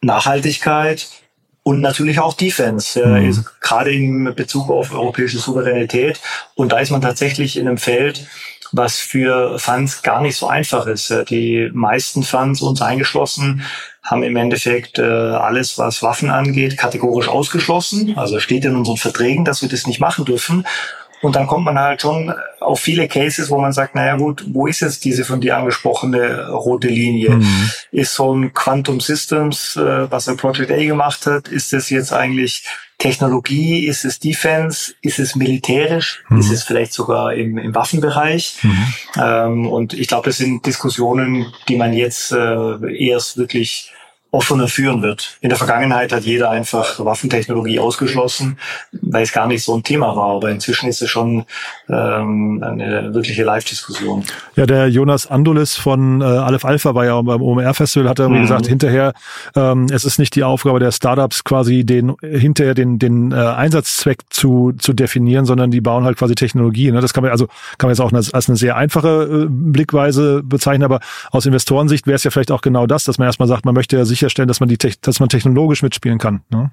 [0.00, 1.08] Nachhaltigkeit
[1.62, 3.44] und natürlich auch Defense, mhm.
[3.60, 6.18] gerade in Bezug auf europäische Souveränität.
[6.56, 8.26] Und da ist man tatsächlich in einem Feld,
[8.72, 11.12] was für Funds gar nicht so einfach ist.
[11.28, 13.62] Die meisten Funds, uns eingeschlossen,
[14.02, 18.14] haben im Endeffekt äh, alles, was Waffen angeht, kategorisch ausgeschlossen.
[18.16, 20.64] Also steht in unseren Verträgen, dass wir das nicht machen dürfen.
[21.22, 24.66] Und dann kommt man halt schon auf viele Cases, wo man sagt, naja gut, wo
[24.66, 27.30] ist jetzt diese von dir angesprochene rote Linie?
[27.30, 27.70] Mhm.
[27.92, 32.12] Ist so ein Quantum Systems, äh, was er Project A gemacht hat, ist das jetzt
[32.12, 32.66] eigentlich
[33.00, 33.86] Technologie?
[33.86, 34.94] Ist es Defense?
[35.00, 36.22] Ist es militärisch?
[36.28, 36.38] Mhm.
[36.38, 38.58] Ist es vielleicht sogar im, im Waffenbereich?
[38.62, 38.94] Mhm.
[39.20, 43.92] Ähm, und ich glaube, das sind Diskussionen, die man jetzt äh, erst wirklich
[44.32, 45.38] offener führen wird.
[45.40, 48.58] In der Vergangenheit hat jeder einfach Waffentechnologie ausgeschlossen,
[48.92, 50.36] weil es gar nicht so ein Thema war.
[50.36, 51.44] Aber inzwischen ist es schon
[51.88, 54.24] ähm, eine wirkliche Live-Diskussion.
[54.54, 58.42] Ja, der Jonas Andulis von äh, Aleph Alpha war ja beim OMR-Festival, hat er mhm.
[58.42, 59.14] gesagt, hinterher,
[59.56, 64.20] ähm, es ist nicht die Aufgabe der Startups quasi den hinterher den, den äh, Einsatzzweck
[64.30, 66.92] zu, zu definieren, sondern die bauen halt quasi Technologie.
[66.92, 67.00] Ne?
[67.00, 67.46] Das kann man also
[67.78, 71.00] kann man jetzt auch als, als eine sehr einfache äh, Blickweise bezeichnen, aber
[71.32, 73.96] aus Investorensicht wäre es ja vielleicht auch genau das, dass man erstmal sagt, man möchte
[73.96, 76.42] ja sich sicherstellen, dass man die, dass man technologisch mitspielen kann.
[76.50, 76.70] Ne?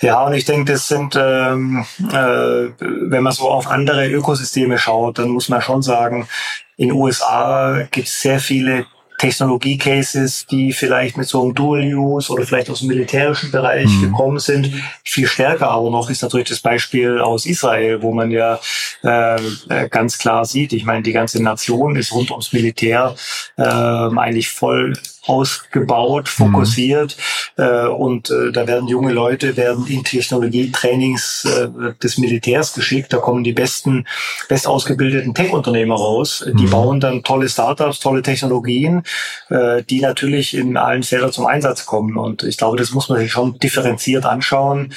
[0.00, 5.18] Ja, und ich denke, das sind, ähm, äh, wenn man so auf andere Ökosysteme schaut,
[5.18, 6.28] dann muss man schon sagen,
[6.76, 8.86] in USA gibt es sehr viele
[9.18, 14.02] Technologie-Cases, die vielleicht mit so einem Dual-Use oder vielleicht aus dem militärischen Bereich mhm.
[14.02, 14.72] gekommen sind.
[15.04, 18.58] Viel stärker aber noch ist natürlich das Beispiel aus Israel, wo man ja
[19.02, 23.14] äh ganz klar sieht, ich meine, die ganze Nation ist rund ums Militär
[23.56, 24.94] äh, eigentlich voll
[25.26, 26.44] ausgebaut, mhm.
[26.44, 27.16] fokussiert
[27.56, 27.64] mhm.
[27.64, 31.68] äh, und äh, da werden junge Leute werden in Technologietrainings äh,
[32.02, 33.12] des Militärs geschickt.
[33.12, 34.06] Da kommen die besten,
[34.48, 36.44] best ausgebildeten Tech-Unternehmer raus.
[36.46, 36.70] Die mhm.
[36.70, 39.02] bauen dann tolle Startups, tolle Technologien,
[39.48, 42.16] äh, die natürlich in allen Feldern zum Einsatz kommen.
[42.16, 44.92] Und ich glaube, das muss man sich schon differenziert anschauen.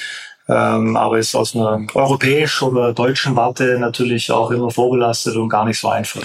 [0.49, 5.65] Ähm, aber ist aus einer europäischen oder deutschen Warte natürlich auch immer vorbelastet und gar
[5.65, 6.23] nicht so einfach.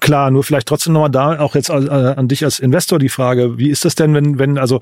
[0.00, 3.56] Klar, nur vielleicht trotzdem nochmal da auch jetzt an, an dich als Investor die Frage,
[3.56, 4.80] wie ist das denn, wenn, wenn, also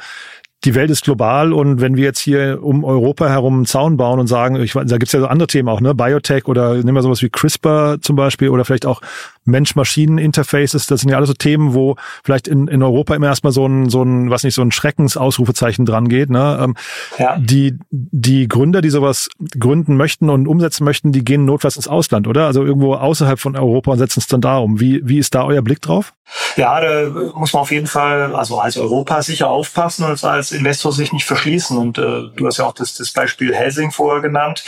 [0.65, 4.19] die Welt ist global und wenn wir jetzt hier um Europa herum einen Zaun bauen
[4.19, 7.03] und sagen, ich, da gibt's ja so andere Themen auch, ne, Biotech oder nehmen wir
[7.03, 9.01] sowas wie CRISPR zum Beispiel oder vielleicht auch
[9.47, 13.67] Mensch-Maschinen-Interfaces, das sind ja alles so Themen, wo vielleicht in, in Europa immer erstmal so
[13.67, 16.31] ein, so ein, was nicht, so ein Schreckensausrufezeichen dran geht.
[16.31, 16.59] Ne?
[16.61, 16.75] Ähm,
[17.19, 17.37] ja.
[17.39, 19.29] Die, die Gründer, die sowas
[19.59, 22.47] gründen möchten und umsetzen möchten, die gehen notfalls ins Ausland, oder?
[22.47, 24.81] Also irgendwo außerhalb von Europa und setzen es dann da um.
[24.81, 26.13] Wie, wie ist da euer Blick drauf?
[26.57, 30.93] Ja, da muss man auf jeden Fall, also als Europa sicher aufpassen und als Investor
[30.93, 31.77] sich nicht verschließen.
[31.79, 34.65] Und äh, du hast ja auch das, das Beispiel Helsing vorher genannt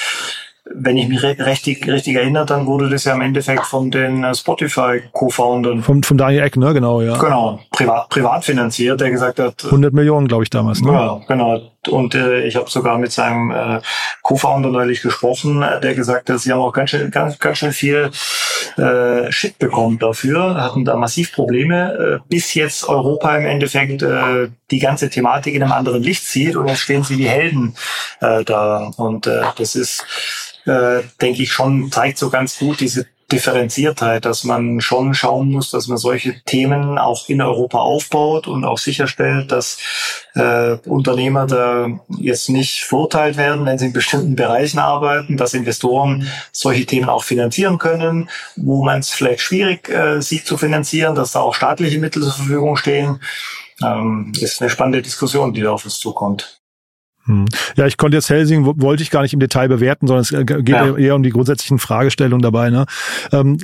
[0.75, 4.35] wenn ich mich richtig, richtig erinnere, dann wurde das ja im Endeffekt von den äh,
[4.35, 5.83] Spotify-Co-Foundern.
[5.83, 6.73] Von, von Daniel Eck, ne?
[6.75, 7.17] Genau, ja.
[7.19, 9.65] Genau, privat, privat finanziert, der gesagt hat.
[9.65, 10.93] 100 Millionen, glaube ich, damals, ne?
[10.93, 11.61] Ja, genau.
[11.89, 13.81] Und äh, ich habe sogar mit seinem äh,
[14.23, 18.11] Co-Founder neulich gesprochen, der gesagt hat, sie haben auch ganz schön, ganz, ganz schön viel
[18.77, 24.49] äh, Shit bekommen dafür, hatten da massiv Probleme, äh, bis jetzt Europa im Endeffekt äh,
[24.71, 27.75] die ganze Thematik in einem anderen Licht sieht und jetzt stehen sie die Helden
[28.21, 28.91] äh, da.
[28.97, 30.05] Und äh, das ist
[30.67, 35.71] äh, denke ich schon, zeigt so ganz gut diese Differenziertheit, dass man schon schauen muss,
[35.71, 39.79] dass man solche Themen auch in Europa aufbaut und auch sicherstellt, dass
[40.35, 41.89] äh, Unternehmer da
[42.19, 47.25] jetzt nicht verurteilt werden, wenn sie in bestimmten Bereichen arbeiten, dass Investoren solche Themen auch
[47.25, 51.99] finanzieren können, wo man es vielleicht schwierig äh, sieht zu finanzieren, dass da auch staatliche
[51.99, 53.21] Mittel zur Verfügung stehen.
[53.83, 56.58] Ähm, ist eine spannende Diskussion, die da auf uns zukommt.
[57.29, 57.45] Hm.
[57.77, 60.69] Ja, ich konnte jetzt Helsing, wollte ich gar nicht im Detail bewerten, sondern es geht
[60.69, 60.97] ja.
[60.97, 62.71] eher um die grundsätzlichen Fragestellungen dabei.
[62.71, 62.87] Ne?
[63.33, 63.59] Ähm,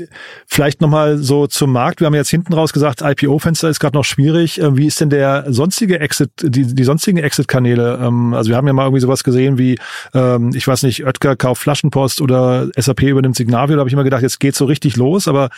[0.46, 2.00] vielleicht nochmal so zum Markt.
[2.00, 4.60] Wir haben jetzt hinten raus gesagt, IPO-Fenster ist gerade noch schwierig.
[4.60, 7.98] Äh, wie ist denn der sonstige Exit, die, die sonstigen Exit-Kanäle?
[8.02, 9.78] Ähm, also wir haben ja mal irgendwie sowas gesehen wie,
[10.12, 13.76] ähm, ich weiß nicht, Oetker kauft Flaschenpost oder SAP übernimmt Signavio.
[13.76, 15.48] Da habe ich immer gedacht, jetzt geht so richtig los, aber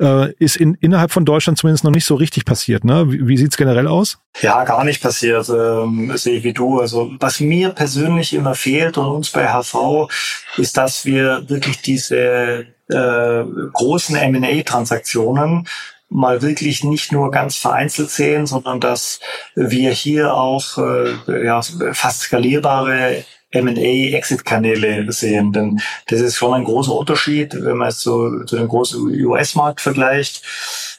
[0.00, 2.84] äh, ist in, innerhalb von Deutschland zumindest noch nicht so richtig passiert.
[2.84, 3.10] Ne?
[3.10, 4.18] Wie, wie sieht's generell aus?
[4.40, 6.78] Ja, gar nicht passiert, ähm, sehe ich wie du.
[6.78, 10.08] Also was mir persönlich immer fehlt und uns bei HV
[10.56, 15.66] ist, dass wir wirklich diese äh, großen M&A-Transaktionen
[16.10, 19.20] mal wirklich nicht nur ganz vereinzelt sehen, sondern dass
[19.54, 21.60] wir hier auch äh, ja,
[21.92, 25.52] fast skalierbare M&A-Exit-Kanäle sehen.
[25.52, 29.80] Denn das ist schon ein großer Unterschied, wenn man es so zu dem großen US-Markt
[29.80, 30.42] vergleicht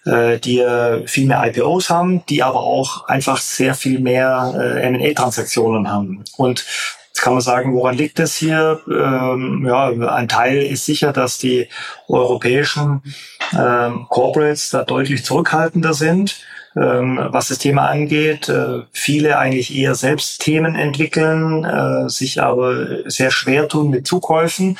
[0.05, 4.81] äh, die äh, viel mehr IPOs haben, die aber auch einfach sehr viel mehr äh,
[4.87, 6.23] M&A-Transaktionen haben.
[6.37, 6.65] Und
[7.09, 8.79] Jetzt kann man sagen, woran liegt das hier?
[8.87, 11.67] Ähm, ja, ein Teil ist sicher, dass die
[12.07, 13.01] europäischen
[13.51, 16.39] ähm, Corporates da deutlich zurückhaltender sind,
[16.75, 18.49] ähm, was das Thema angeht.
[18.49, 24.77] Äh, viele eigentlich eher selbst Themen entwickeln, äh, sich aber sehr schwer tun mit Zukäufen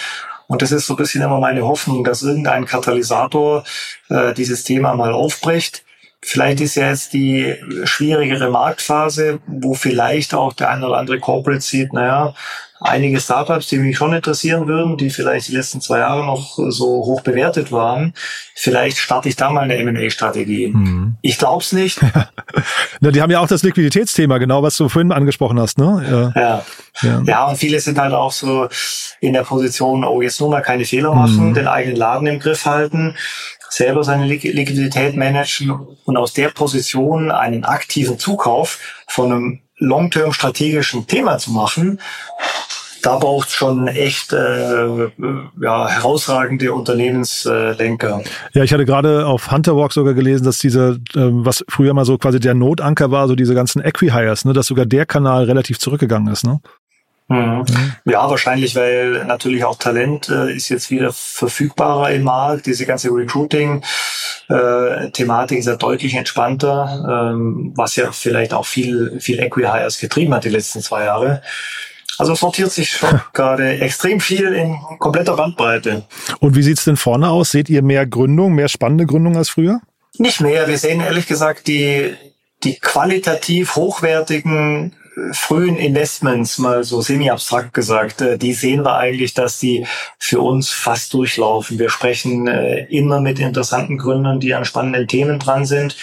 [0.49, 3.63] und das ist so ein bisschen immer meine Hoffnung, dass irgendein Katalysator
[4.09, 5.83] äh, dieses Thema mal aufbricht.
[6.21, 7.55] Vielleicht ist ja jetzt die
[7.85, 12.33] schwierigere Marktphase, wo vielleicht auch der eine oder andere Corporate sieht, naja,
[12.81, 16.85] einige Startups, die mich schon interessieren würden, die vielleicht die letzten zwei Jahre noch so
[16.85, 18.13] hoch bewertet waren.
[18.55, 20.67] Vielleicht starte ich da mal eine M&A-Strategie.
[20.67, 21.15] Mhm.
[21.21, 21.99] Ich glaube es nicht.
[23.01, 25.77] ja, die haben ja auch das Liquiditätsthema, genau was du vorhin angesprochen hast.
[25.77, 26.33] Ne?
[26.35, 26.41] Ja.
[26.41, 26.65] Ja.
[27.01, 27.23] ja.
[27.25, 28.67] ja, und viele sind halt auch so
[29.19, 31.53] in der Position, oh, jetzt nur mal keine Fehler machen, mhm.
[31.53, 33.15] den eigenen Laden im Griff halten
[33.69, 35.71] selber seine Liquidität managen
[36.05, 41.99] und aus der Position einen aktiven Zukauf von einem long-term strategischen Thema zu machen,
[43.01, 45.09] da braucht es schon echt äh,
[45.61, 48.23] ja, herausragende Unternehmenslenker.
[48.53, 52.17] ja, ich hatte gerade auf Hunterwalk sogar gelesen, dass diese, äh, was früher mal so
[52.17, 56.31] quasi der Notanker war, so diese ganzen Equihires, ne, dass sogar der Kanal relativ zurückgegangen
[56.31, 56.45] ist.
[56.45, 56.59] Ne?
[57.29, 57.63] Mhm.
[58.05, 62.65] Ja, wahrscheinlich, weil natürlich auch Talent äh, ist jetzt wieder verfügbarer im Markt.
[62.65, 69.39] Diese ganze Recruiting-Thematik äh, ist ja deutlich entspannter, ähm, was ja vielleicht auch viel, viel
[69.39, 71.43] Equihires getrieben hat die letzten zwei Jahre.
[72.17, 76.07] Also es sortiert sich schon gerade extrem viel in kompletter Bandbreite.
[76.39, 77.51] Und wie sieht's denn vorne aus?
[77.51, 79.81] Seht ihr mehr Gründung, mehr spannende Gründung als früher?
[80.17, 80.67] Nicht mehr.
[80.67, 82.15] Wir sehen ehrlich gesagt die,
[82.63, 84.95] die qualitativ hochwertigen
[85.33, 89.85] frühen Investments, mal so semi-abstrakt gesagt, äh, die sehen wir eigentlich, dass die
[90.17, 91.79] für uns fast durchlaufen.
[91.79, 95.95] Wir sprechen äh, immer mit interessanten Gründern, die an spannenden Themen dran sind.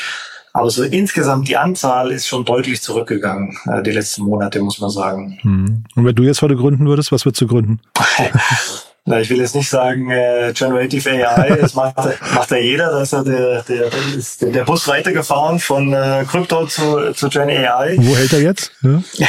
[0.53, 4.91] Aber so insgesamt die Anzahl ist schon deutlich zurückgegangen, äh, die letzten Monate, muss man
[4.91, 5.39] sagen.
[5.43, 5.85] Hm.
[5.95, 7.81] Und wenn du jetzt heute gründen würdest, was würdest du gründen?
[9.09, 11.95] Na, ich will jetzt nicht sagen äh, Generative AI, das macht,
[12.35, 13.89] macht ja jeder, da ist ja der, der,
[14.19, 17.97] ist der Bus weitergefahren von äh, Krypto zu, zu Gen AI.
[18.01, 18.73] Wo hält er jetzt?
[18.83, 19.01] Ja.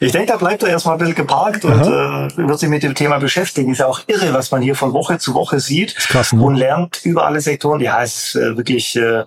[0.00, 2.96] ich denke, da bleibt er erstmal ein bisschen geparkt und äh, wird sich mit dem
[2.96, 3.70] Thema beschäftigen.
[3.70, 6.42] Ist ja auch irre, was man hier von Woche zu Woche sieht krass, ne?
[6.42, 7.80] und lernt über alle Sektoren.
[7.80, 9.22] Ja, es ist äh, wirklich äh,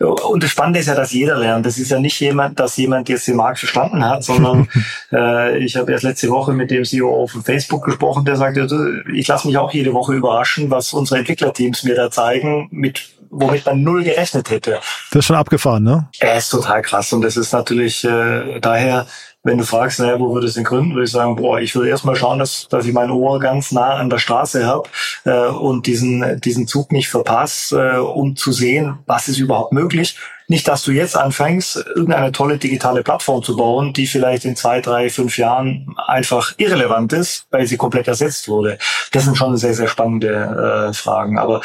[0.00, 1.64] und das Spannende ist ja, dass jeder lernt.
[1.66, 4.68] Das ist ja nicht jemand, dass jemand jetzt den Markt verstanden hat, sondern
[5.12, 9.28] äh, ich habe erst letzte Woche mit dem CEO von Facebook gesprochen, der sagte, ich
[9.28, 13.82] lasse mich auch jede Woche überraschen, was unsere Entwicklerteams mir da zeigen, mit womit man
[13.82, 14.80] null gerechnet hätte.
[15.10, 16.08] Das ist schon abgefahren, ne?
[16.20, 19.06] Er ist total krass und das ist natürlich äh, daher
[19.44, 21.90] wenn du fragst, naja, wo würde es denn gründen, würde ich sagen, boah, ich würde
[21.90, 24.88] erstmal schauen, dass, dass ich mein Ohr ganz nah an der Straße habe
[25.24, 30.16] äh, und diesen, diesen Zug nicht verpasse, äh, um zu sehen, was ist überhaupt möglich.
[30.46, 34.80] Nicht, dass du jetzt anfängst, irgendeine tolle digitale Plattform zu bauen, die vielleicht in zwei,
[34.80, 38.78] drei, fünf Jahren einfach irrelevant ist, weil sie komplett ersetzt wurde.
[39.12, 41.38] Das sind schon sehr, sehr spannende äh, Fragen.
[41.38, 41.62] Aber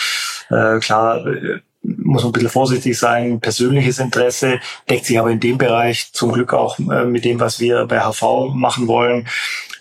[0.49, 1.25] äh, klar,
[1.97, 3.39] muss man ein bisschen vorsichtig sein.
[3.39, 7.59] Persönliches Interesse deckt sich aber in dem Bereich zum Glück auch äh, mit dem, was
[7.59, 9.27] wir bei HV machen wollen,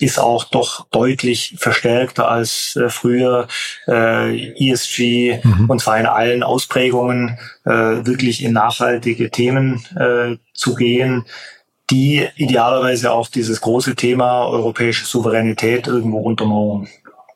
[0.00, 3.48] ist auch doch deutlich verstärkter als äh, früher
[3.86, 5.68] äh, ESG mhm.
[5.68, 11.24] und zwar in allen Ausprägungen äh, wirklich in nachhaltige Themen äh, zu gehen
[11.90, 16.86] die idealerweise auch dieses große Thema europäische Souveränität irgendwo untermauern.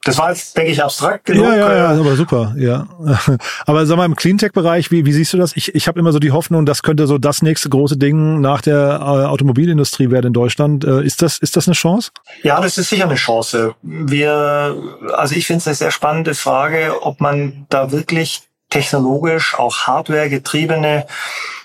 [0.04, 1.46] Das war jetzt, denke ich, abstrakt genug.
[1.46, 2.88] Ja, ja, ja, aber super, ja.
[3.66, 5.56] Aber sag mal, im Cleantech-Bereich, wie, wie siehst du das?
[5.56, 8.62] Ich, ich habe immer so die Hoffnung, das könnte so das nächste große Ding nach
[8.62, 10.84] der äh, Automobilindustrie werden in Deutschland.
[10.84, 12.10] Äh, ist, das, ist das eine Chance?
[12.42, 13.76] Ja, das ist sicher eine Chance.
[13.82, 14.76] Wir,
[15.14, 20.28] also ich finde es eine sehr spannende Frage, ob man da wirklich technologisch auch Hardware
[20.28, 21.06] getriebene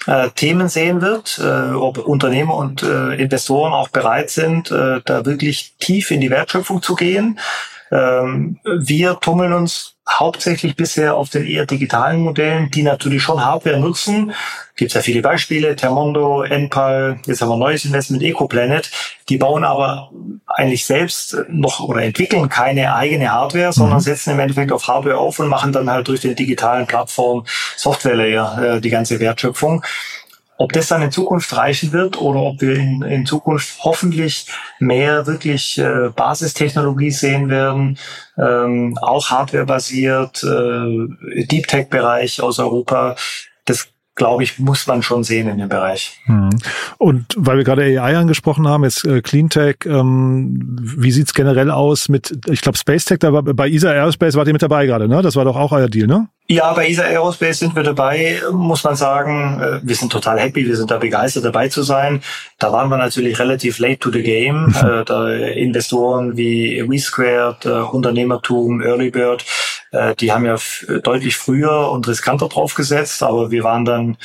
[0.06, 5.26] äh, Themen sehen wird, äh, ob Unternehmer und äh, Investoren auch bereit sind, äh, da
[5.26, 7.40] wirklich tief in die Wertschöpfung zu gehen.
[7.92, 13.80] Ähm, wir tummeln uns hauptsächlich bisher auf den eher digitalen Modellen, die natürlich schon Hardware
[13.80, 14.32] nutzen.
[14.76, 18.90] Gibt ja viele Beispiele, Termondo, Enpal, jetzt haben wir ein neues Investment, EcoPlanet.
[19.28, 20.12] Die bauen aber
[20.46, 24.04] eigentlich selbst noch oder entwickeln keine eigene Hardware, sondern mhm.
[24.04, 27.46] setzen im Endeffekt auf Hardware auf und machen dann halt durch den digitalen Plattform
[27.76, 29.84] Softwarelayer äh, die ganze Wertschöpfung.
[30.58, 34.48] Ob das dann in Zukunft reichen wird oder ob wir in, in Zukunft hoffentlich
[34.80, 37.98] mehr wirklich äh, Basistechnologie sehen werden,
[38.38, 43.16] ähm, auch Hardware-basiert, äh, Deep Tech-Bereich aus Europa,
[43.66, 46.20] das glaube ich, muss man schon sehen in dem Bereich.
[46.26, 46.50] Hm.
[46.98, 52.10] Und weil wir gerade AI angesprochen haben, jetzt äh, Cleantech, ähm, wie sieht's generell aus
[52.10, 55.08] mit, ich glaube, Space Tech, da war, bei ESA Aerospace wart ihr mit dabei gerade,
[55.08, 55.22] ne?
[55.22, 56.28] Das war doch auch euer Deal, ne?
[56.50, 59.62] Ja, bei ESA Aerospace sind wir dabei, muss man sagen.
[59.62, 62.22] Äh, wir sind total happy, wir sind da begeistert dabei zu sein.
[62.58, 64.74] Da waren wir natürlich relativ late to the game.
[64.82, 69.46] äh, da Investoren wie WeSquared, äh, Unternehmertum, Early Bird,
[69.92, 70.58] äh, die haben ja
[71.04, 74.18] deutlich früher und riskanter draufgesetzt, aber wir waren dann,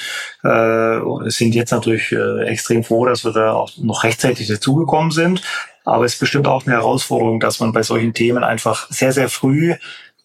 [0.42, 5.42] äh, sind jetzt natürlich äh, extrem froh, dass wir da auch noch rechtzeitig dazugekommen sind.
[5.84, 9.28] Aber es ist bestimmt auch eine Herausforderung, dass man bei solchen Themen einfach sehr, sehr
[9.28, 9.74] früh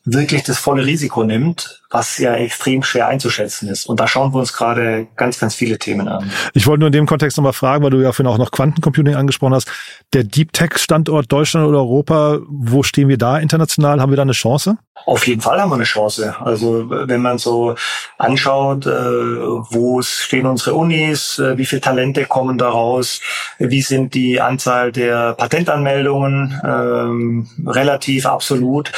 [0.08, 3.86] wirklich das volle Risiko nimmt, was ja extrem schwer einzuschätzen ist.
[3.86, 6.32] Und da schauen wir uns gerade ganz, ganz viele Themen an.
[6.54, 9.16] Ich wollte nur in dem Kontext nochmal fragen, weil du ja vorhin auch noch Quantencomputing
[9.16, 9.70] angesprochen hast.
[10.14, 14.02] Der Deep Tech Standort Deutschland oder Europa, wo stehen wir da international?
[14.02, 14.78] Haben wir da eine Chance?
[15.06, 16.36] Auf jeden Fall haben wir eine Chance.
[16.40, 17.76] Also wenn man so
[18.18, 23.22] anschaut, äh, wo stehen unsere Unis, äh, wie viele Talente kommen daraus,
[23.60, 28.92] wie sind die Anzahl der Patentanmeldungen, ähm, relativ absolut,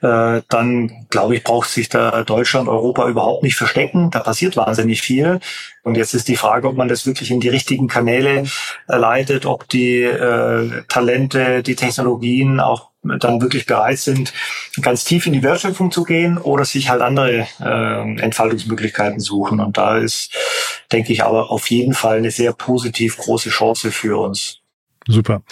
[0.00, 4.10] äh, dann glaube ich, braucht sich da Deutschland, Europa überhaupt nicht verstecken.
[4.10, 5.40] Da passiert wahnsinnig viel.
[5.82, 8.44] Und jetzt ist die Frage, ob man das wirklich in die richtigen Kanäle
[8.86, 14.32] leitet, ob die äh, Talente, die Technologien auch dann wirklich bereit sind,
[14.82, 19.60] ganz tief in die Wertschöpfung zu gehen oder sich halt andere äh, Entfaltungsmöglichkeiten suchen.
[19.60, 20.34] Und da ist,
[20.92, 24.60] denke ich, aber auf jeden Fall eine sehr positiv große Chance für uns.
[25.06, 25.42] Super.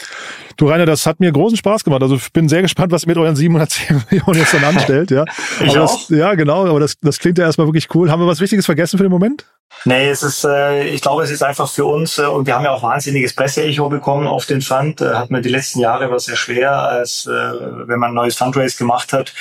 [0.57, 2.03] Du Rainer, das hat mir großen Spaß gemacht.
[2.03, 5.11] Also ich bin sehr gespannt, was ihr mit euren 710 Millionen jetzt dann anstellt.
[5.11, 5.25] Ja,
[5.61, 6.09] ich aber auch.
[6.09, 6.66] Das, ja genau.
[6.66, 8.11] Aber das, das klingt ja erstmal wirklich cool.
[8.11, 9.45] Haben wir was Wichtiges vergessen für den Moment?
[9.85, 12.64] Nee, es ist, äh, ich glaube, es ist einfach für uns, äh, und wir haben
[12.64, 15.01] ja auch wahnsinniges Presseecho bekommen auf den Fund.
[15.01, 18.37] Äh, hat man die letzten Jahre war sehr schwer, als äh, wenn man ein neues
[18.37, 19.33] Fundraise gemacht hat,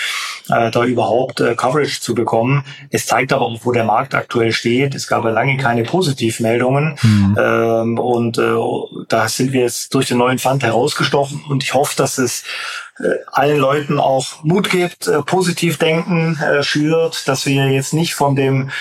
[0.50, 2.66] äh, da überhaupt äh, Coverage zu bekommen.
[2.90, 4.94] Es zeigt aber auch, wo der Markt aktuell steht.
[4.94, 6.98] Es gab ja lange keine Positivmeldungen.
[7.02, 7.38] Mhm.
[7.40, 8.56] Ähm, und äh,
[9.08, 10.64] da sind wir jetzt durch den neuen Fund
[11.06, 12.44] herausgestochen und ich hoffe, dass es
[13.32, 18.36] allen Leuten auch Mut gibt, äh, positiv denken äh, schürt, dass wir jetzt nicht von
[18.36, 18.72] dem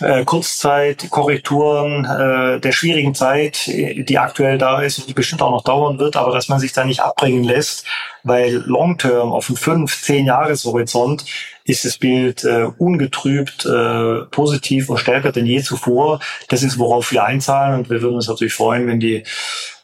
[0.00, 5.52] äh, Kurzzeitkorrekturen äh, der schwierigen Zeit, äh, die aktuell da ist und die bestimmt auch
[5.52, 7.86] noch dauern wird, aber dass man sich da nicht abbringen lässt,
[8.24, 11.24] weil long-term auf einem fünf, zehn Jahreshorizont
[11.64, 16.20] ist das Bild äh, ungetrübt äh, positiv und stärker denn je zuvor.
[16.48, 19.22] Das ist, worauf wir einzahlen und wir würden uns natürlich freuen, wenn die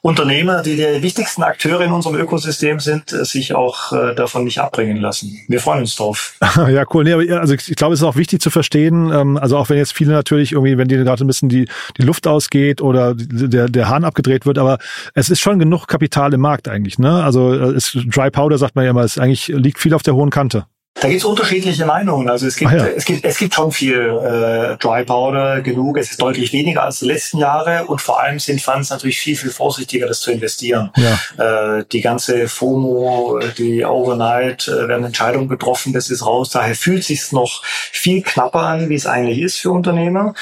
[0.06, 4.58] Unternehmer, die die wichtigsten Akteure in unserem Ökosystem sind, äh, sich auch äh, davon nicht
[4.58, 5.38] abbringen lassen.
[5.48, 6.36] Wir freuen uns drauf.
[6.56, 7.04] ja, cool.
[7.04, 9.78] Nee, aber also ich glaube, es ist auch wichtig zu verstehen, ähm, also auch wenn
[9.78, 13.68] jetzt viele natürlich irgendwie, wenn die gerade ein bisschen die, die Luft ausgeht oder der,
[13.68, 14.78] der Hahn abgedreht wird, aber
[15.14, 16.98] es ist schon genug Kapital im Markt eigentlich.
[16.98, 17.22] Ne?
[17.22, 20.14] Also äh, ist Dry Powder, sagt man ja immer, es eigentlich liegt viel auf der
[20.14, 20.66] hohen Kante.
[20.98, 22.30] Da gibt es unterschiedliche Meinungen.
[22.30, 22.86] Also es gibt, Ah, ja.
[22.86, 25.98] es gibt, es gibt schon viel äh, Dry Powder genug.
[25.98, 29.36] Es ist deutlich weniger als die letzten Jahre und vor allem sind Funds natürlich viel,
[29.36, 30.90] viel vorsichtiger, das zu investieren.
[30.96, 31.78] Ja.
[31.78, 36.48] Äh, die ganze FOMO, die Overnight äh, werden Entscheidungen getroffen, das ist raus.
[36.50, 40.32] Daher fühlt sich noch viel knapper an, wie es eigentlich ist für Unternehmer.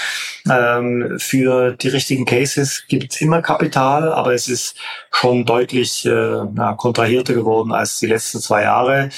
[0.49, 4.77] Ähm, für die richtigen Cases gibt es immer Kapital, aber es ist
[5.11, 9.09] schon deutlich äh, na, kontrahierter geworden als die letzten zwei Jahre.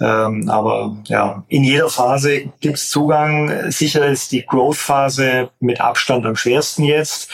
[0.00, 3.70] Ähm, aber ja, in jeder Phase gibt's Zugang.
[3.70, 7.30] Sicher ist die Growth-Phase mit Abstand am schwersten jetzt.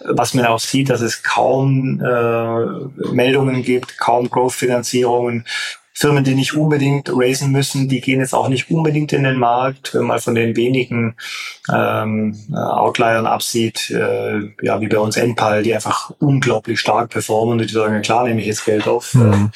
[0.00, 5.46] Was man auch sieht, dass es kaum äh, Meldungen gibt, kaum Growth-Finanzierungen.
[5.94, 9.94] Firmen, die nicht unbedingt raisen müssen, die gehen jetzt auch nicht unbedingt in den Markt.
[9.94, 11.16] Wenn man von den wenigen
[11.72, 17.60] ähm, äh, Outliern absieht, äh, ja, wie bei uns Enpal, die einfach unglaublich stark performen
[17.60, 19.14] und die sagen, ja, klar, nehme ich jetzt Geld auf.
[19.14, 19.50] Mhm.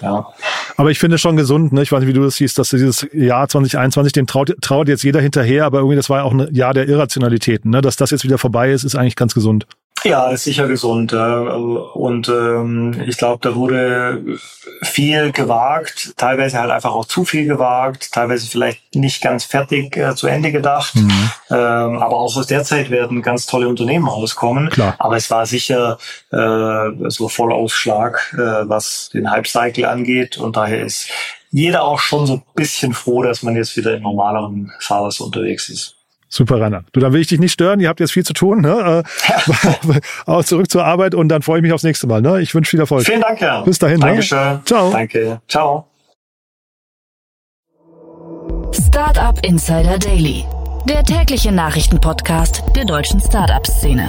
[0.00, 0.32] Ja.
[0.76, 1.82] Aber ich finde es schon gesund, ne?
[1.82, 5.02] Ich weiß nicht, wie du das siehst, dass dieses Jahr 2021, dem traut, traut jetzt
[5.02, 7.80] jeder hinterher, aber irgendwie das war ja auch ein Jahr der Irrationalitäten, ne?
[7.80, 9.66] Dass das jetzt wieder vorbei ist, ist eigentlich ganz gesund.
[10.04, 11.12] Ja, ist sicher gesund.
[11.12, 14.38] Und ähm, ich glaube, da wurde
[14.82, 20.14] viel gewagt, teilweise halt einfach auch zu viel gewagt, teilweise vielleicht nicht ganz fertig äh,
[20.14, 20.96] zu Ende gedacht.
[20.96, 21.30] Mhm.
[21.50, 24.70] Ähm, aber auch aus der Zeit werden ganz tolle Unternehmen rauskommen.
[24.70, 24.96] Klar.
[24.98, 25.98] Aber es war sicher
[26.32, 30.38] äh, so Vollausschlag, äh, was den Hype-Cycle angeht.
[30.38, 31.08] Und daher ist
[31.50, 35.68] jeder auch schon so ein bisschen froh, dass man jetzt wieder in normaleren Fahrers unterwegs
[35.68, 36.01] ist.
[36.34, 36.82] Super, Rainer.
[36.92, 37.78] Du, dann will ich dich nicht stören.
[37.78, 38.62] Ihr habt jetzt viel zu tun.
[38.62, 39.04] Ne?
[39.04, 42.22] Äh, Aber zurück zur Arbeit und dann freue ich mich aufs nächste Mal.
[42.22, 42.40] Ne?
[42.40, 43.04] Ich wünsche viel Erfolg.
[43.04, 43.64] Vielen Dank, Jan.
[43.64, 44.06] Bis dahin, ne?
[44.06, 44.60] Dankeschön.
[44.64, 44.90] Ciao.
[44.90, 45.42] Danke.
[45.46, 45.86] Ciao.
[48.72, 50.46] Startup Insider Daily,
[50.88, 54.08] der tägliche Nachrichtenpodcast der deutschen Startup-Szene.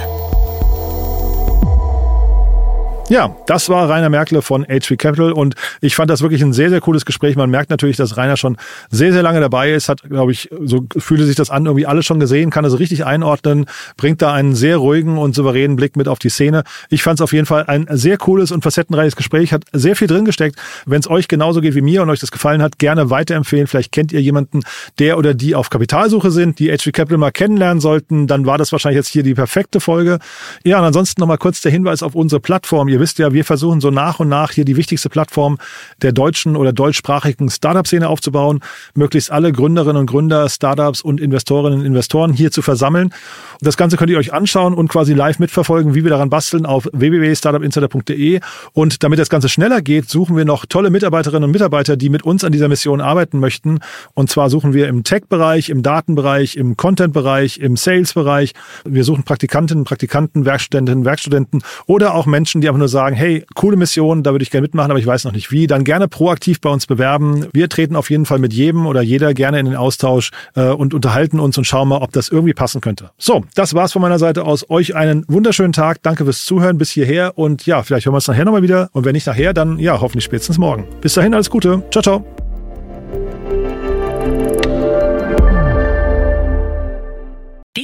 [3.10, 6.70] Ja, das war Rainer Merkle von HV Capital und ich fand das wirklich ein sehr,
[6.70, 7.36] sehr cooles Gespräch.
[7.36, 8.56] Man merkt natürlich, dass Rainer schon
[8.90, 12.06] sehr, sehr lange dabei ist, hat, glaube ich, so fühle sich das an, irgendwie alles
[12.06, 13.66] schon gesehen, kann also richtig einordnen,
[13.98, 16.64] bringt da einen sehr ruhigen und souveränen Blick mit auf die Szene.
[16.88, 20.08] Ich fand es auf jeden Fall ein sehr cooles und facettenreiches Gespräch, hat sehr viel
[20.08, 20.56] drin gesteckt.
[20.86, 23.66] Wenn es euch genauso geht wie mir und euch das gefallen hat, gerne weiterempfehlen.
[23.66, 24.60] Vielleicht kennt ihr jemanden,
[24.98, 28.72] der oder die auf Kapitalsuche sind, die HV Capital mal kennenlernen sollten, dann war das
[28.72, 30.20] wahrscheinlich jetzt hier die perfekte Folge.
[30.64, 32.93] Ja, und ansonsten nochmal kurz der Hinweis auf unsere Plattform.
[32.94, 35.58] Ihr wisst ja, wir versuchen so nach und nach hier die wichtigste Plattform
[36.00, 38.60] der deutschen oder deutschsprachigen Startup-Szene aufzubauen,
[38.94, 43.06] möglichst alle Gründerinnen und Gründer, Startups und Investorinnen und Investoren hier zu versammeln.
[43.06, 46.66] Und das Ganze könnt ihr euch anschauen und quasi live mitverfolgen, wie wir daran basteln
[46.66, 48.38] auf www.startupinsider.de.
[48.74, 52.22] Und damit das Ganze schneller geht, suchen wir noch tolle Mitarbeiterinnen und Mitarbeiter, die mit
[52.22, 53.80] uns an dieser Mission arbeiten möchten.
[54.14, 58.52] Und zwar suchen wir im Tech-Bereich, im Datenbereich, im Content-Bereich, im Sales-Bereich.
[58.84, 63.76] Wir suchen Praktikantinnen, Praktikanten, Werkstudentinnen, Werkstudenten oder auch Menschen, die einfach nur sagen, hey, coole
[63.76, 65.66] Mission, da würde ich gerne mitmachen, aber ich weiß noch nicht wie.
[65.66, 67.46] Dann gerne proaktiv bei uns bewerben.
[67.52, 70.94] Wir treten auf jeden Fall mit jedem oder jeder gerne in den Austausch äh, und
[70.94, 73.10] unterhalten uns und schauen mal, ob das irgendwie passen könnte.
[73.18, 74.68] So, das war's von meiner Seite aus.
[74.68, 76.02] Euch einen wunderschönen Tag.
[76.02, 78.90] Danke fürs Zuhören bis hierher und ja, vielleicht hören wir uns nachher nochmal wieder.
[78.92, 80.84] Und wenn nicht nachher, dann ja, hoffentlich spätestens morgen.
[81.00, 81.82] Bis dahin, alles Gute.
[81.90, 82.43] Ciao, ciao.